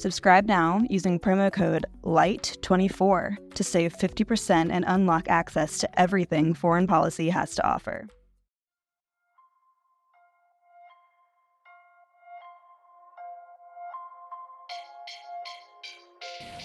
[0.00, 6.86] Subscribe now using promo code LIGHT24 to save 50% and unlock access to everything foreign
[6.86, 8.08] policy has to offer.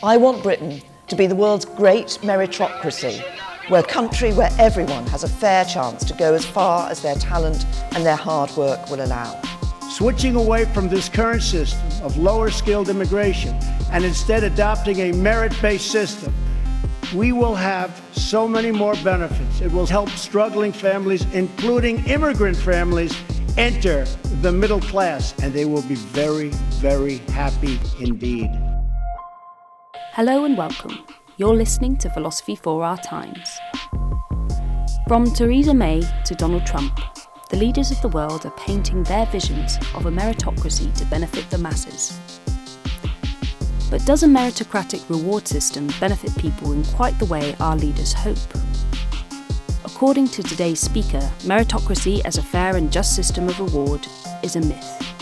[0.02, 3.22] I want Britain to be the world's great meritocracy,
[3.68, 7.16] where a country where everyone has a fair chance to go as far as their
[7.16, 9.55] talent and their hard work will allow.
[9.96, 13.58] Switching away from this current system of lower skilled immigration
[13.94, 16.34] and instead adopting a merit based system,
[17.16, 19.62] we will have so many more benefits.
[19.62, 23.18] It will help struggling families, including immigrant families,
[23.58, 24.04] enter
[24.42, 26.50] the middle class, and they will be very,
[26.82, 28.52] very happy indeed.
[30.12, 31.06] Hello and welcome.
[31.38, 33.50] You're listening to Philosophy for Our Times.
[35.08, 37.00] From Theresa May to Donald Trump,
[37.56, 41.58] the leaders of the world are painting their visions of a meritocracy to benefit the
[41.58, 42.20] masses.
[43.90, 48.38] But does a meritocratic reward system benefit people in quite the way our leaders hope?
[49.86, 54.06] According to today's speaker, meritocracy as a fair and just system of reward
[54.44, 55.16] is a myth.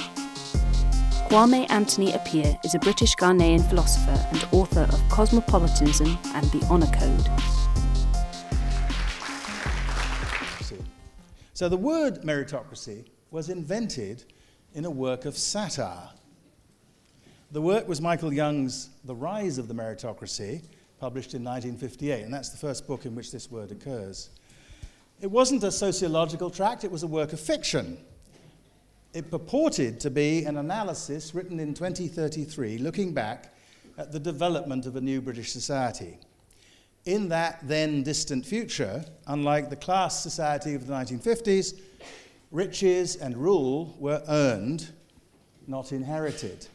[1.29, 6.87] Kwame Anthony Appiah is a British Ghanaian philosopher and author of Cosmopolitanism and the Honour
[6.87, 7.62] Code.
[11.53, 14.23] So the word meritocracy was invented
[14.73, 16.09] in a work of satire.
[17.51, 20.63] The work was Michael Young's The Rise of the Meritocracy,
[20.99, 24.29] published in 1958, and that's the first book in which this word occurs.
[25.21, 27.97] It wasn't a sociological tract, it was a work of fiction
[29.13, 33.53] it purported to be an analysis written in 2033 looking back
[33.97, 36.17] at the development of a new British society.
[37.05, 41.79] In that then distant future, unlike the class society of the 1950s,
[42.51, 44.89] riches and rule were earned,
[45.67, 46.67] not inherited.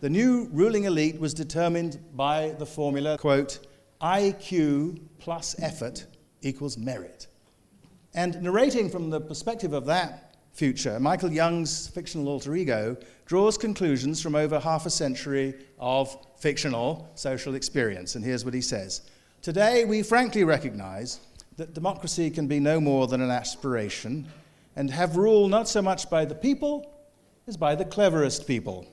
[0.00, 3.66] The new ruling elite was determined by the formula, quote,
[4.00, 6.06] IQ plus effort
[6.42, 7.26] equals merit.
[8.14, 12.96] And narrating from the perspective of that future, Michael Young's fictional alter ego
[13.26, 18.14] draws conclusions from over half a century of fictional social experience.
[18.14, 19.02] And here's what he says
[19.40, 21.20] Today, we frankly recognize
[21.58, 24.26] that democracy can be no more than an aspiration
[24.74, 26.92] and have rule not so much by the people
[27.46, 28.84] as by the cleverest people.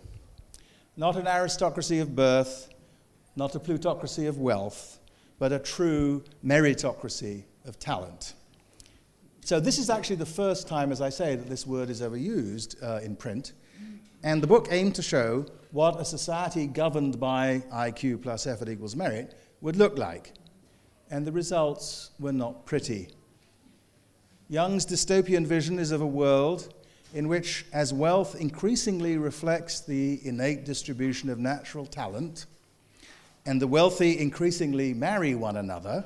[0.98, 2.70] Not an aristocracy of birth,
[3.36, 5.00] not a plutocracy of wealth,
[5.40, 8.36] but a true meritocracy of talent.
[9.44, 12.18] So this is actually the first time, as I say, that this word is ever
[12.18, 13.54] used uh, in print.
[14.24, 18.96] And the book aimed to show what a society governed by IQ plus effort equals
[18.96, 20.34] merit would look like.
[21.10, 23.10] And the results were not pretty.
[24.50, 26.74] Young's dystopian vision is of a world
[27.14, 32.46] in which, as wealth increasingly reflects the innate distribution of natural talent,
[33.46, 36.04] and the wealthy increasingly marry one another,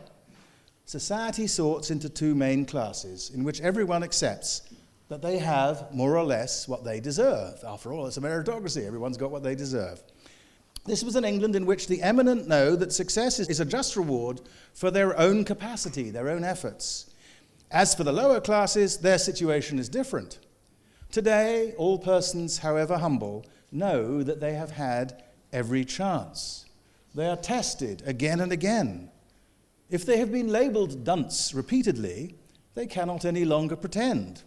[0.90, 4.64] Society sorts into two main classes in which everyone accepts
[5.08, 7.64] that they have more or less what they deserve.
[7.64, 10.02] After all, it's a meritocracy, everyone's got what they deserve.
[10.86, 14.42] This was an England in which the eminent know that success is a just reward
[14.74, 17.10] for their own capacity, their own efforts.
[17.72, 20.40] As for the lower classes, their situation is different.
[21.12, 26.66] Today, all persons, however humble, know that they have had every chance.
[27.14, 29.12] They are tested again and again
[29.90, 32.36] if they have been labeled dunce repeatedly,
[32.76, 34.44] they cannot any longer pretend.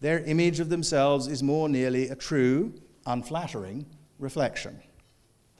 [0.00, 2.72] Their image of themselves is more nearly a true,
[3.04, 3.84] unflattering
[4.18, 4.80] reflection.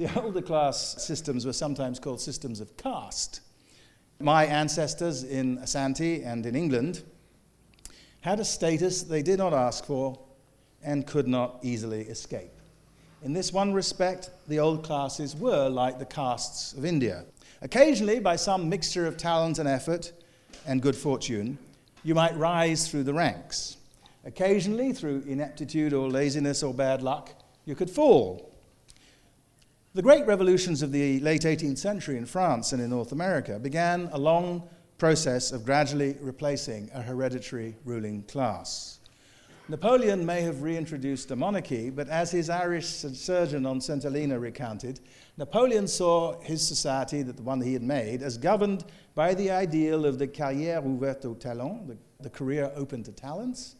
[0.00, 3.42] The older class systems were sometimes called systems of caste.
[4.18, 7.02] My ancestors in Asante and in England
[8.22, 10.18] had a status they did not ask for
[10.82, 12.62] and could not easily escape.
[13.22, 17.26] In this one respect, the old classes were like the castes of India.
[17.60, 20.12] Occasionally, by some mixture of talent and effort
[20.64, 21.58] and good fortune,
[22.04, 23.76] you might rise through the ranks.
[24.24, 27.34] Occasionally, through ineptitude or laziness or bad luck,
[27.66, 28.49] you could fall.
[29.92, 34.08] The great revolutions of the late 18th century in France and in North America began
[34.12, 39.00] a long process of gradually replacing a hereditary ruling class.
[39.68, 44.04] Napoleon may have reintroduced a monarchy, but as his Irish surgeon on St.
[44.04, 45.00] Helena recounted,
[45.36, 48.84] Napoleon saw his society, the one he had made, as governed
[49.16, 53.74] by the ideal of the carrière ouverte au talent, the, the career open to talents,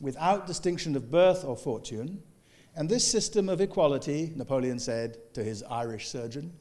[0.00, 2.24] without distinction of birth or fortune.
[2.76, 6.52] And this system of equality, Napoleon said to his Irish surgeon,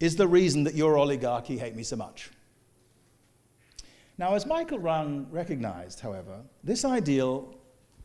[0.00, 2.30] is the reason that your oligarchy hate me so much.
[4.18, 7.54] Now, as Michael Young recognized, however, this ideal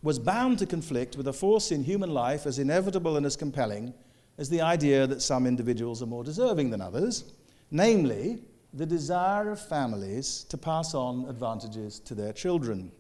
[0.03, 3.93] was bound to conflict with a force in human life as inevitable and as compelling
[4.37, 7.33] as the idea that some individuals are more deserving than others,
[7.69, 8.39] namely,
[8.73, 12.91] the desire of families to pass on advantages to their children.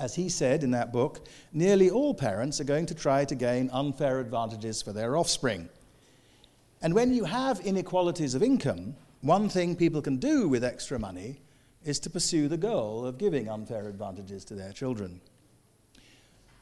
[0.00, 3.68] As he said in that book, nearly all parents are going to try to gain
[3.70, 5.68] unfair advantages for their offspring.
[6.80, 11.42] And when you have inequalities of income, one thing people can do with extra money
[11.84, 15.20] is to pursue the goal of giving unfair advantages to their children.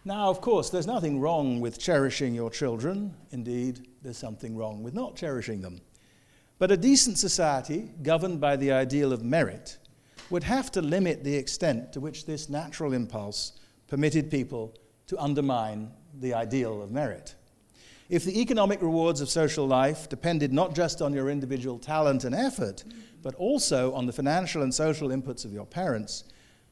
[0.04, 3.14] Now, of course, there's nothing wrong with cherishing your children.
[3.30, 5.80] Indeed, there's something wrong with not cherishing them.
[6.58, 9.78] But a decent society, governed by the ideal of merit,
[10.30, 13.52] would have to limit the extent to which this natural impulse
[13.86, 14.74] permitted people
[15.06, 15.90] to undermine
[16.20, 17.34] the ideal of merit.
[18.08, 22.34] If the economic rewards of social life depended not just on your individual talent and
[22.34, 22.84] effort,
[23.22, 26.24] but also on the financial and social inputs of your parents,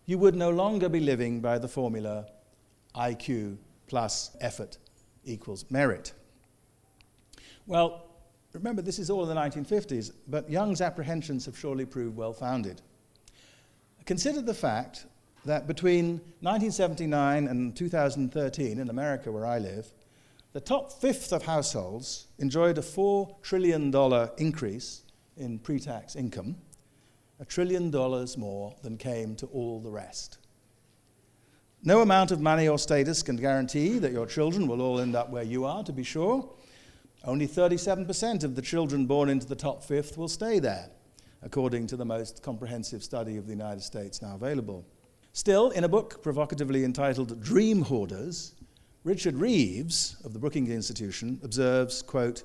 [0.06, 2.26] you would no longer be living by the formula
[2.94, 3.56] IQ
[3.86, 4.78] plus effort
[5.24, 6.12] equals merit.
[7.66, 8.06] Well,
[8.52, 12.80] remember, this is all in the 1950s, but Young's apprehensions have surely proved well founded.
[14.06, 15.06] Consider the fact
[15.44, 19.92] that between 1979 and 2013, in America where I live,
[20.52, 23.92] the top fifth of households enjoyed a $4 trillion
[24.38, 25.02] increase
[25.36, 26.56] in pre tax income,
[27.40, 30.38] a trillion dollars more than came to all the rest.
[31.82, 35.30] No amount of money or status can guarantee that your children will all end up
[35.30, 36.48] where you are, to be sure.
[37.24, 40.90] Only 37% of the children born into the top fifth will stay there,
[41.42, 44.84] according to the most comprehensive study of the United States now available.
[45.32, 48.54] Still, in a book provocatively entitled Dream Hoarders,
[49.04, 52.42] Richard Reeves of the Brookings Institution observes, quote,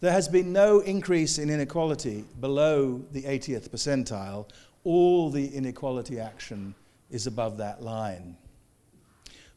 [0.00, 4.48] there has been no increase in inequality below the 80th percentile.
[4.84, 6.74] All the inequality action
[7.10, 8.36] is above that line.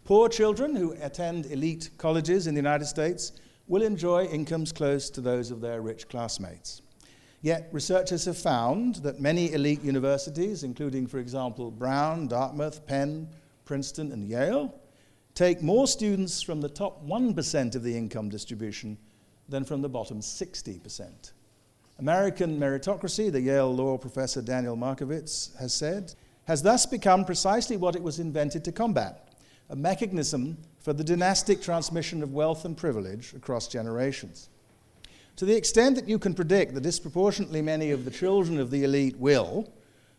[0.03, 3.33] Poor children who attend elite colleges in the United States
[3.67, 6.81] will enjoy incomes close to those of their rich classmates.
[7.41, 13.27] Yet, researchers have found that many elite universities, including, for example, Brown, Dartmouth, Penn,
[13.65, 14.79] Princeton, and Yale,
[15.33, 18.97] take more students from the top 1% of the income distribution
[19.49, 21.31] than from the bottom 60%.
[21.97, 26.13] American meritocracy, the Yale law professor Daniel Markovits has said,
[26.45, 29.31] has thus become precisely what it was invented to combat
[29.71, 34.49] a mechanism for the dynastic transmission of wealth and privilege across generations.
[35.41, 38.83] To the extent that you can predict that disproportionately many of the children of the
[38.83, 39.73] elite will,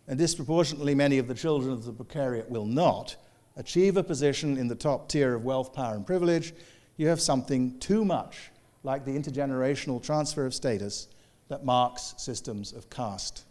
[0.08, 3.14] and disproportionately many of the children of the precariat will not,
[3.54, 6.52] achieve a position in the top tier of wealth, power, and privilege,
[6.96, 8.50] you have something too much
[8.82, 11.06] like the intergenerational transfer of status
[11.46, 13.44] that marks systems of caste.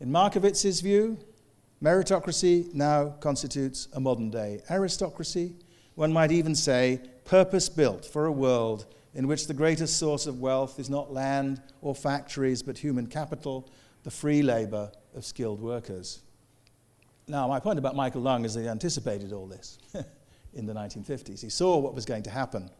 [0.00, 1.18] In Markovits's view,
[1.82, 5.52] Meritocracy now constitutes a modern day aristocracy.
[5.96, 10.40] One might even say purpose built for a world in which the greatest source of
[10.40, 13.70] wealth is not land or factories, but human capital,
[14.04, 16.22] the free labor of skilled workers.
[17.28, 19.78] Now, my point about Michael Young is that he anticipated all this
[20.54, 21.40] in the 1950s.
[21.40, 22.70] He saw what was going to happen.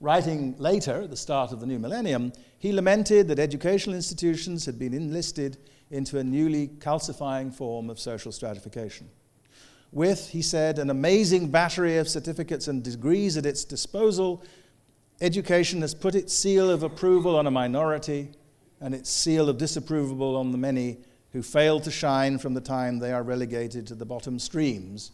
[0.00, 4.78] Writing later, at the start of the new millennium, he lamented that educational institutions had
[4.78, 5.58] been enlisted
[5.90, 9.10] into a newly calcifying form of social stratification.
[9.92, 14.42] With, he said, an amazing battery of certificates and degrees at its disposal,
[15.20, 18.30] education has put its seal of approval on a minority
[18.80, 20.98] and its seal of disapproval on the many
[21.32, 25.12] who fail to shine from the time they are relegated to the bottom streams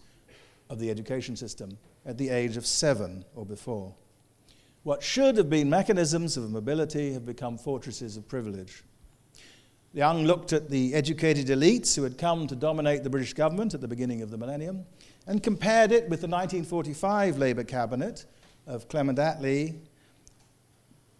[0.71, 3.95] of the education system at the age of seven or before.
[4.85, 8.85] What should have been mechanisms of mobility have become fortresses of privilege.
[9.93, 13.81] Young looked at the educated elites who had come to dominate the British government at
[13.81, 14.85] the beginning of the millennium
[15.27, 18.27] and compared it with the 1945 Labour cabinet
[18.67, 19.75] of Clement Attlee,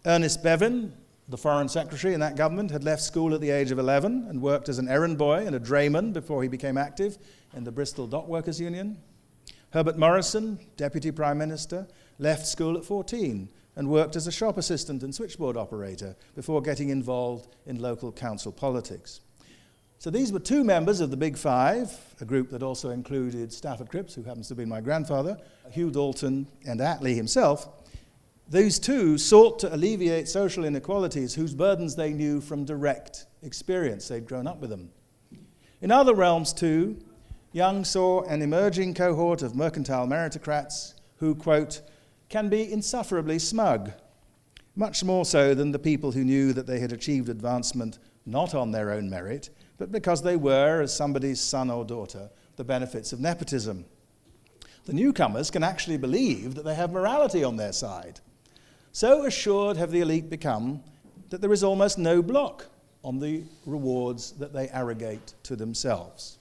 [0.07, 0.93] Ernest Bevin,
[1.27, 4.41] the Foreign Secretary in that government, had left school at the age of 11 and
[4.41, 7.17] worked as an errand boy and a drayman before he became active
[7.53, 8.97] in the Bristol Dock Workers Union.
[9.71, 15.03] Herbert Morrison, Deputy Prime Minister, left school at 14 and worked as a shop assistant
[15.03, 19.19] and switchboard operator before getting involved in local council politics.
[19.99, 23.89] So these were two members of the Big Five, a group that also included Stafford
[23.89, 25.37] Cripps, who happens to be my grandfather,
[25.71, 27.67] Hugh Dalton, and Attlee himself.
[28.49, 34.07] These two sought to alleviate social inequalities whose burdens they knew from direct experience.
[34.07, 34.89] They'd grown up with them.
[35.81, 36.97] In other realms, too,
[37.51, 41.81] Young saw an emerging cohort of mercantile meritocrats who, quote,
[42.29, 43.91] can be insufferably smug,
[44.75, 48.71] much more so than the people who knew that they had achieved advancement not on
[48.71, 53.19] their own merit, but because they were, as somebody's son or daughter, the benefits of
[53.19, 53.85] nepotism.
[54.85, 58.21] The newcomers can actually believe that they have morality on their side.
[58.97, 60.81] So assured have the elite become
[61.29, 62.65] that there is almost no block
[63.03, 66.39] on the rewards that they arrogate to themselves.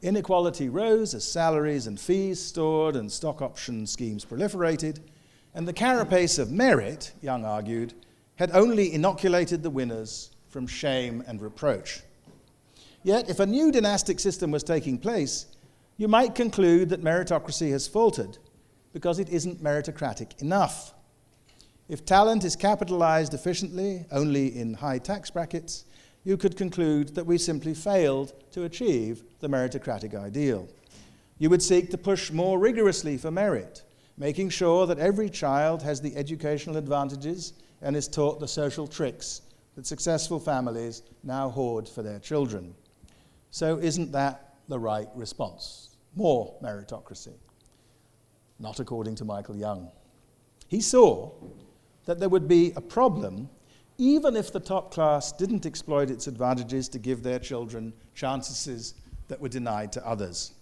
[0.00, 5.00] Inequality rose as salaries and fees stored and stock option schemes proliferated,
[5.54, 7.92] and the carapace of merit, Young argued,
[8.36, 12.00] had only inoculated the winners from shame and reproach.
[13.02, 15.44] Yet, if a new dynastic system was taking place,
[15.98, 18.38] you might conclude that meritocracy has faltered
[18.94, 20.94] because it isn't meritocratic enough.
[21.88, 25.84] If talent is capitalized efficiently only in high tax brackets,
[26.24, 30.66] you could conclude that we simply failed to achieve the meritocratic ideal.
[31.38, 33.82] You would seek to push more rigorously for merit,
[34.16, 39.42] making sure that every child has the educational advantages and is taught the social tricks
[39.74, 42.74] that successful families now hoard for their children.
[43.50, 45.96] So, isn't that the right response?
[46.14, 47.34] More meritocracy.
[48.58, 49.90] Not according to Michael Young.
[50.68, 51.30] He saw
[52.04, 53.48] that there would be a problem
[53.98, 58.94] even if the top class didn't exploit its advantages to give their children chances
[59.28, 60.52] that were denied to others.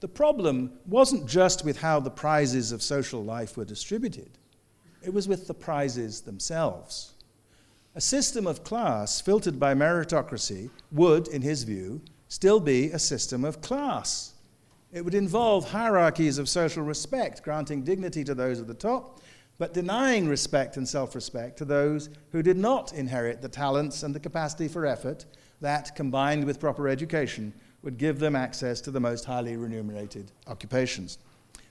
[0.00, 4.30] The problem wasn't just with how the prizes of social life were distributed,
[5.02, 7.14] it was with the prizes themselves.
[7.94, 13.44] A system of class filtered by meritocracy would, in his view, still be a system
[13.44, 14.34] of class.
[14.92, 19.20] It would involve hierarchies of social respect, granting dignity to those at the top,
[19.58, 24.14] but denying respect and self respect to those who did not inherit the talents and
[24.14, 25.26] the capacity for effort
[25.60, 31.18] that, combined with proper education, would give them access to the most highly remunerated occupations.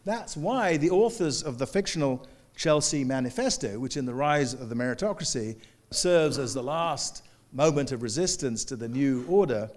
[0.06, 2.26] That's why the authors of the fictional
[2.56, 5.58] Chelsea Manifesto, which in the rise of the meritocracy
[5.92, 9.70] serves as the last moment of resistance to the new order,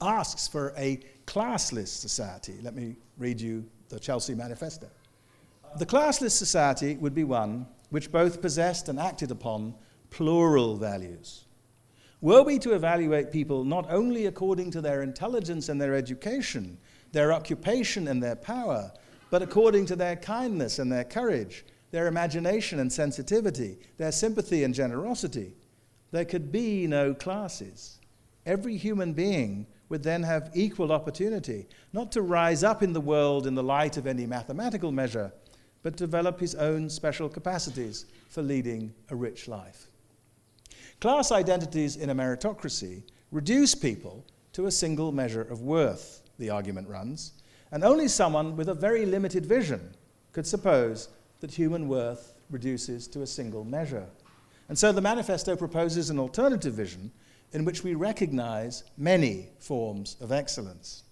[0.00, 2.54] asks for a classless society.
[2.62, 4.88] Let me read you the Chelsea Manifesto.
[5.78, 9.76] The classless society would be one which both possessed and acted upon
[10.10, 11.44] plural values.
[12.20, 16.78] Were we to evaluate people not only according to their intelligence and their education,
[17.12, 18.90] their occupation and their power,
[19.30, 24.74] but according to their kindness and their courage, their imagination and sensitivity, their sympathy and
[24.74, 25.54] generosity,
[26.10, 28.00] there could be no classes.
[28.44, 33.46] Every human being would then have equal opportunity, not to rise up in the world
[33.46, 35.32] in the light of any mathematical measure,
[35.82, 39.86] but develop his own special capacities for leading a rich life.
[41.00, 46.88] Class identities in a meritocracy reduce people to a single measure of worth, the argument
[46.88, 47.32] runs,
[47.70, 49.94] and only someone with a very limited vision
[50.32, 51.08] could suppose
[51.40, 54.06] that human worth reduces to a single measure.
[54.68, 57.12] And so the manifesto proposes an alternative vision
[57.52, 61.04] in which we recognize many forms of excellence.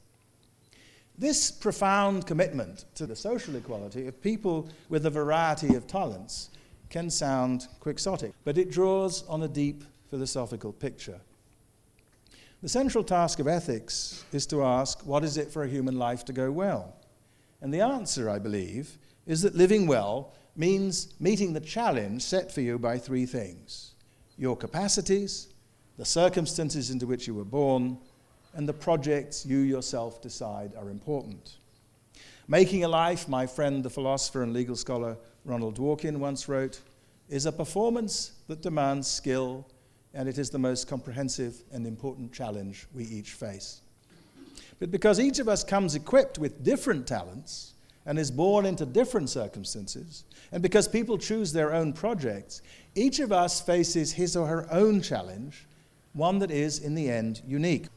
[1.18, 6.50] This profound commitment to the social equality of people with a variety of talents
[6.90, 11.20] can sound quixotic, but it draws on a deep philosophical picture.
[12.62, 16.24] The central task of ethics is to ask what is it for a human life
[16.26, 16.96] to go well?
[17.60, 22.60] And the answer, I believe, is that living well means meeting the challenge set for
[22.60, 23.94] you by three things
[24.38, 25.48] your capacities,
[25.96, 27.96] the circumstances into which you were born,
[28.56, 31.58] and the projects you yourself decide are important.
[32.48, 36.80] Making a life, my friend, the philosopher and legal scholar Ronald Dworkin once wrote,
[37.28, 39.66] is a performance that demands skill,
[40.14, 43.82] and it is the most comprehensive and important challenge we each face.
[44.78, 47.74] But because each of us comes equipped with different talents
[48.06, 52.62] and is born into different circumstances, and because people choose their own projects,
[52.94, 55.66] each of us faces his or her own challenge,
[56.14, 57.88] one that is, in the end, unique.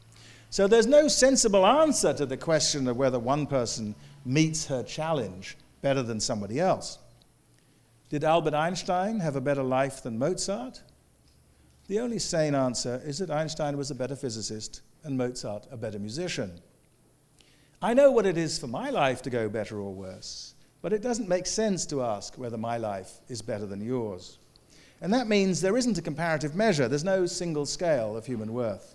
[0.50, 5.56] So there's no sensible answer to the question of whether one person meets her challenge
[5.80, 6.98] better than somebody else.
[8.08, 10.82] Did Albert Einstein have a better life than Mozart?
[11.90, 15.98] the only sane answer is that Einstein was a better physicist and Mozart a better
[15.98, 16.60] musician.
[17.82, 21.02] I know what it is for my life to go better or worse, but it
[21.02, 24.38] doesn't make sense to ask whether my life is better than yours.
[25.00, 28.94] And that means there isn't a comparative measure, there's no single scale of human worth.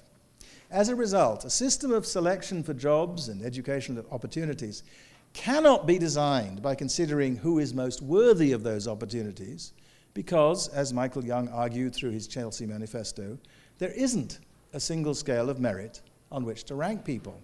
[0.76, 4.84] As a result, a system of selection for jobs and educational opportunities
[5.32, 9.72] cannot be designed by considering who is most worthy of those opportunities,
[10.14, 13.38] because, as Michael Young argued through his Chelsea Manifesto,
[13.78, 14.40] there isn't
[14.74, 17.42] a single scale of merit on which to rank people.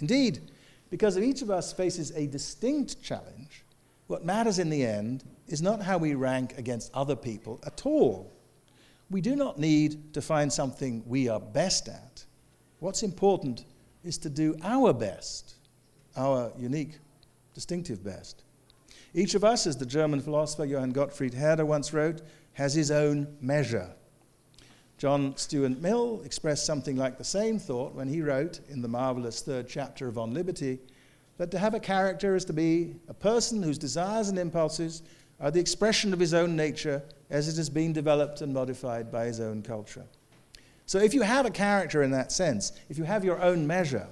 [0.00, 0.50] Indeed,
[0.88, 3.62] because each of us faces a distinct challenge,
[4.06, 8.32] what matters in the end is not how we rank against other people at all.
[9.10, 12.24] We do not need to find something we are best at.
[12.84, 13.64] What's important
[14.04, 15.54] is to do our best,
[16.18, 16.98] our unique,
[17.54, 18.42] distinctive best.
[19.14, 22.20] Each of us, as the German philosopher Johann Gottfried Herder once wrote,
[22.52, 23.88] has his own measure.
[24.98, 29.40] John Stuart Mill expressed something like the same thought when he wrote in the marvelous
[29.40, 30.78] third chapter of On Liberty
[31.38, 35.00] that to have a character is to be a person whose desires and impulses
[35.40, 39.24] are the expression of his own nature as it has been developed and modified by
[39.24, 40.04] his own culture.
[40.86, 44.06] So, if you have a character in that sense, if you have your own measure,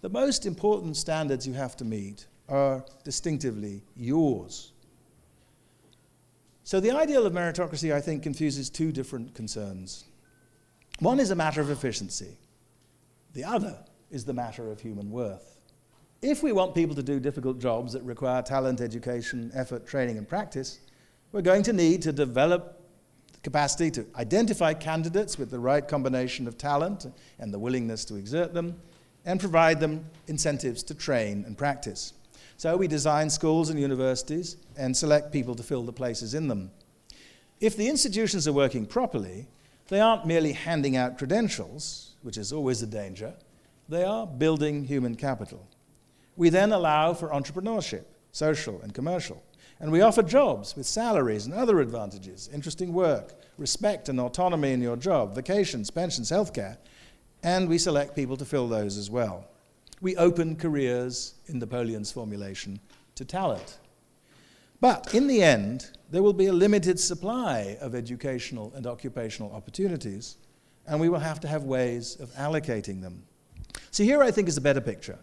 [0.00, 4.72] the most important standards you have to meet are distinctively yours.
[6.64, 10.04] So, the ideal of meritocracy, I think, confuses two different concerns.
[11.00, 12.38] One is a matter of efficiency,
[13.34, 13.78] the other
[14.10, 15.58] is the matter of human worth.
[16.22, 20.26] If we want people to do difficult jobs that require talent, education, effort, training, and
[20.26, 20.80] practice,
[21.32, 22.75] we're going to need to develop
[23.46, 27.06] capacity to identify candidates with the right combination of talent
[27.38, 28.76] and the willingness to exert them,
[29.24, 32.12] and provide them incentives to train and practice.
[32.56, 36.72] So we design schools and universities and select people to fill the places in them.
[37.60, 39.46] If the institutions are working properly,
[39.86, 43.32] they aren't merely handing out credentials, which is always a danger,
[43.88, 45.68] they are building human capital.
[46.34, 49.40] We then allow for entrepreneurship, social and commercial.
[49.78, 54.80] And we offer jobs with salaries and other advantages, interesting work, respect and autonomy in
[54.80, 56.78] your job, vacations, pensions, healthcare,
[57.42, 59.46] and we select people to fill those as well.
[60.00, 62.80] We open careers, in Napoleon's formulation,
[63.14, 63.78] to talent.
[64.80, 70.36] But in the end, there will be a limited supply of educational and occupational opportunities,
[70.86, 73.22] and we will have to have ways of allocating them.
[73.90, 75.18] So, here I think is a better picture.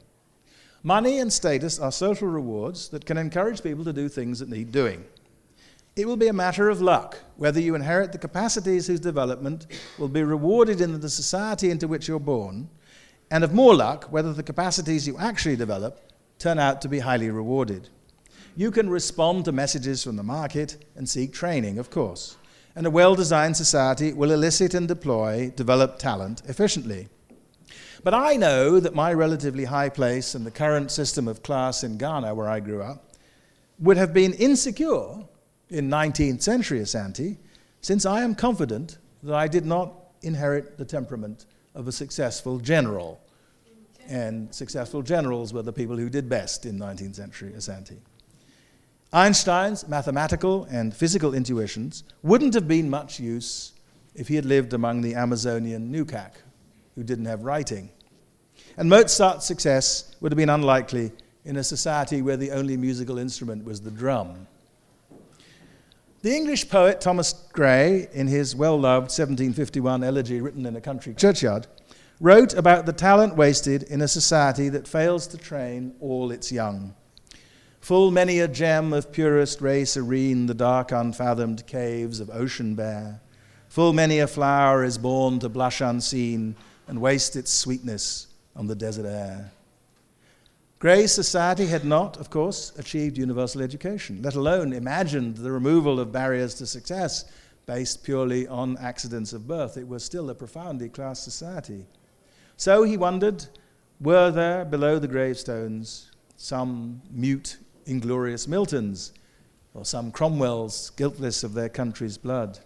[0.85, 4.73] Money and status are social rewards that can encourage people to do things that need
[4.73, 5.05] doing.
[5.95, 9.65] It will be a matter of luck whether you inherit the capacities whose development
[9.97, 12.67] will be rewarded in the society into which you're born,
[13.31, 17.29] and of more luck whether the capacities you actually develop turn out to be highly
[17.29, 17.87] rewarded.
[18.57, 22.35] You can respond to messages from the market and seek training, of course.
[22.75, 27.07] And a well designed society will elicit and deploy developed talent efficiently.
[28.03, 31.97] But I know that my relatively high place in the current system of class in
[31.97, 33.13] Ghana, where I grew up,
[33.79, 35.23] would have been insecure
[35.69, 37.37] in 19th century Asante,
[37.81, 43.21] since I am confident that I did not inherit the temperament of a successful general.
[44.07, 47.97] And successful generals were the people who did best in 19th century Asante.
[49.13, 53.71] Einstein's mathematical and physical intuitions wouldn't have been much use
[54.15, 56.33] if he had lived among the Amazonian Nukak,
[56.95, 57.89] who didn't have writing.
[58.77, 61.11] And Mozart's success would have been unlikely
[61.45, 64.47] in a society where the only musical instrument was the drum.
[66.21, 71.13] The English poet Thomas Gray, in his well loved 1751 elegy written in a country
[71.13, 71.67] churchyard,
[72.21, 76.95] wrote about the talent wasted in a society that fails to train all its young.
[77.81, 83.19] Full many a gem of purest ray serene the dark unfathomed caves of ocean bear.
[83.67, 86.55] Full many a flower is born to blush unseen
[86.87, 89.51] and waste its sweetness on the desert air.
[90.79, 96.11] Gray's society had not, of course, achieved universal education, let alone imagined the removal of
[96.11, 97.25] barriers to success
[97.65, 99.77] based purely on accidents of birth.
[99.77, 101.85] It was still a profoundly class society.
[102.57, 103.45] So he wondered
[104.01, 109.11] were there below the gravestones some mute inglorious Miltons,
[109.73, 112.59] or some Cromwells guiltless of their country's blood.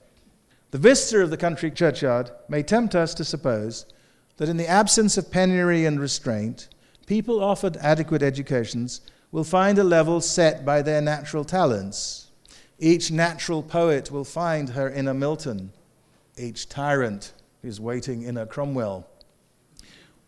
[0.72, 3.86] The vista of the country churchyard may tempt us to suppose
[4.38, 6.70] that in the absence of penury and restraint,
[7.06, 12.28] people offered adequate educations will find a level set by their natural talents.
[12.80, 15.72] Each natural poet will find her inner Milton.
[16.38, 19.08] Each tyrant is waiting in a Cromwell.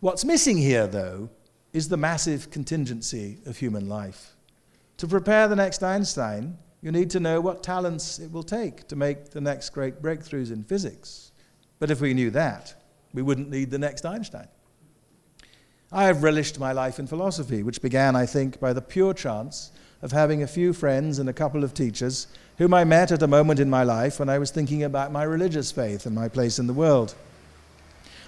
[0.00, 1.30] What's missing here, though,
[1.72, 4.34] is the massive contingency of human life.
[4.96, 8.96] To prepare the next Einstein, you need to know what talents it will take to
[8.96, 11.30] make the next great breakthroughs in physics,
[11.78, 12.74] But if we knew that,
[13.12, 14.48] we wouldn't need the next Einstein.
[15.92, 19.72] I have relished my life in philosophy, which began, I think, by the pure chance
[20.02, 23.26] of having a few friends and a couple of teachers whom I met at a
[23.26, 26.58] moment in my life when I was thinking about my religious faith and my place
[26.58, 27.14] in the world.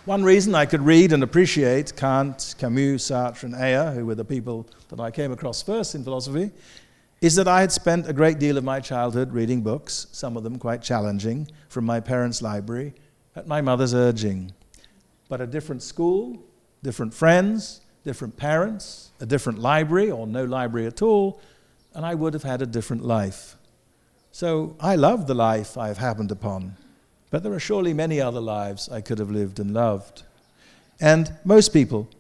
[0.05, 4.25] One reason I could read and appreciate Kant, Camus, Sartre, and Ayer, who were the
[4.25, 6.51] people that I came across first in philosophy,
[7.21, 10.43] is that I had spent a great deal of my childhood reading books, some of
[10.43, 12.95] them quite challenging, from my parents' library,
[13.37, 14.53] at my mother's urging.
[15.33, 16.45] But a different school,
[16.83, 21.41] different friends, different parents, a different library, or no library at all,
[21.95, 23.57] and I would have had a different life.
[24.31, 26.77] So I love the life I have happened upon,
[27.31, 30.25] but there are surely many other lives I could have lived and loved.
[31.01, 32.11] And most people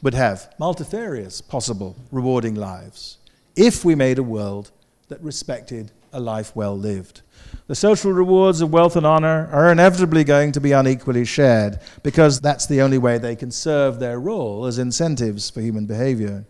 [0.00, 3.18] would have multifarious possible rewarding lives
[3.56, 4.70] if we made a world
[5.08, 7.20] that respected a life well lived.
[7.66, 12.40] The social rewards of wealth and honor are inevitably going to be unequally shared because
[12.40, 16.44] that's the only way they can serve their role as incentives for human behavior.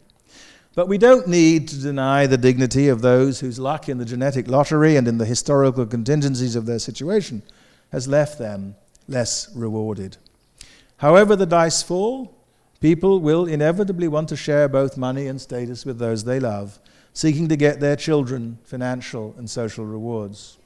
[0.74, 4.48] But we don't need to deny the dignity of those whose luck in the genetic
[4.48, 7.42] lottery and in the historical contingencies of their situation
[7.92, 8.74] has left them
[9.06, 10.16] less rewarded.
[10.96, 12.36] However, the dice fall,
[12.80, 16.80] people will inevitably want to share both money and status with those they love,
[17.14, 20.58] seeking to get their children financial and social rewards.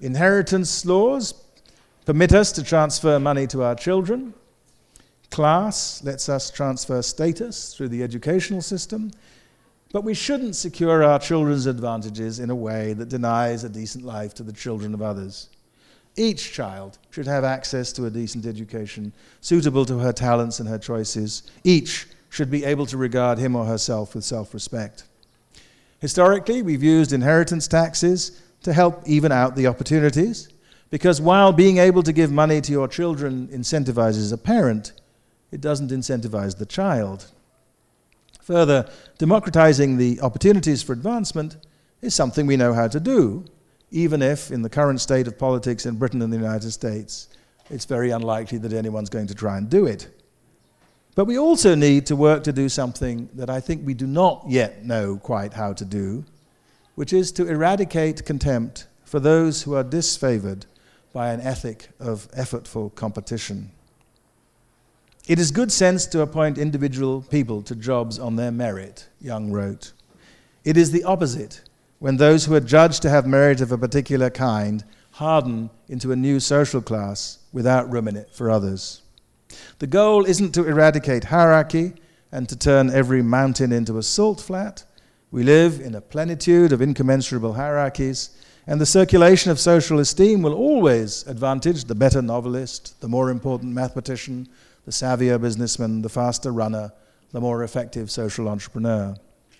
[0.00, 1.34] Inheritance laws
[2.04, 4.34] permit us to transfer money to our children.
[5.30, 9.10] Class lets us transfer status through the educational system.
[9.92, 14.34] But we shouldn't secure our children's advantages in a way that denies a decent life
[14.34, 15.48] to the children of others.
[16.16, 20.78] Each child should have access to a decent education suitable to her talents and her
[20.78, 21.44] choices.
[21.62, 25.04] Each should be able to regard him or herself with self respect.
[26.00, 30.48] Historically, we've used inheritance taxes to help even out the opportunities,
[30.90, 34.92] because while being able to give money to your children incentivizes a parent,
[35.50, 37.30] it doesn't incentivize the child.
[38.42, 41.56] Further, democratizing the opportunities for advancement
[42.02, 43.44] is something we know how to do,
[43.90, 47.28] even if, in the current state of politics in Britain and the United States,
[47.70, 50.08] it's very unlikely that anyone's going to try and do it.
[51.16, 54.44] But we also need to work to do something that I think we do not
[54.48, 56.26] yet know quite how to do,
[56.94, 60.66] which is to eradicate contempt for those who are disfavored
[61.14, 63.70] by an ethic of effortful competition.
[65.26, 69.92] It is good sense to appoint individual people to jobs on their merit, Young wrote.
[70.64, 71.62] It is the opposite
[71.98, 76.16] when those who are judged to have merit of a particular kind harden into a
[76.16, 79.00] new social class without room in it for others.
[79.78, 81.94] The goal isn't to eradicate hierarchy
[82.32, 84.84] and to turn every mountain into a salt flat.
[85.30, 88.30] We live in a plenitude of incommensurable hierarchies,
[88.66, 93.72] and the circulation of social esteem will always advantage the better novelist, the more important
[93.72, 94.48] mathematician,
[94.84, 96.92] the savvier businessman, the faster runner,
[97.32, 99.16] the more effective social entrepreneur.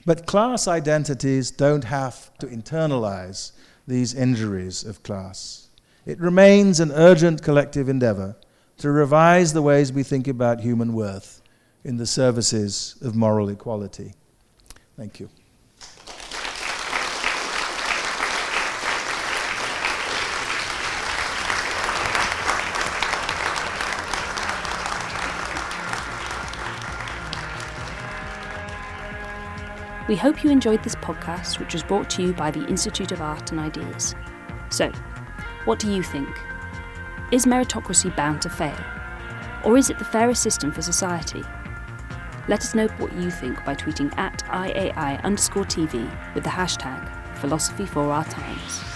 [0.06, 3.52] But class identities don't have to internalize
[3.86, 5.68] these injuries of class.
[6.04, 8.36] It remains an urgent collective endeavor
[8.78, 11.42] to revise the ways we think about human worth
[11.84, 14.12] in the services of moral equality.
[14.96, 15.30] Thank you.
[30.08, 33.20] We hope you enjoyed this podcast, which was brought to you by the Institute of
[33.20, 34.14] Art and Ideas.
[34.70, 34.92] So,
[35.64, 36.28] what do you think?
[37.32, 38.78] Is meritocracy bound to fail?
[39.64, 41.42] Or is it the fairest system for society?
[42.46, 47.10] Let us know what you think by tweeting at IAI underscore TV with the hashtag
[47.38, 48.95] philosophy for our times.